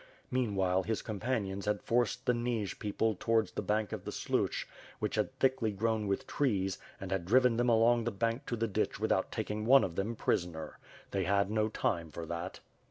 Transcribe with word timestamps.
Meanwhile, 0.31 0.81
his 0.81 1.03
companions 1.03 1.67
had 1.67 1.83
forced 1.83 2.25
the 2.25 2.33
Nij 2.33 2.79
people 2.79 3.13
towards 3.13 3.51
the 3.51 3.61
bank 3.61 3.91
of 3.91 4.03
the 4.03 4.11
Sluch, 4.11 4.65
which 4.97 5.15
was 5.15 5.27
thickly 5.39 5.71
grown 5.71 6.07
with 6.07 6.25
trees, 6.25 6.79
and 6.99 7.11
had 7.11 7.23
driven 7.23 7.57
them 7.57 7.69
along 7.69 8.05
the 8.05 8.11
bank 8.11 8.47
to 8.47 8.55
the 8.55 8.67
ditch 8.67 8.99
without 8.99 9.31
taking 9.31 9.63
one 9.63 9.83
of 9.83 9.95
them 9.95 10.15
prisoner. 10.15 10.79
They 11.11 11.25
had 11.25 11.51
no 11.51 11.67
time 11.69 12.09
for 12.09 12.25
that. 12.25 12.61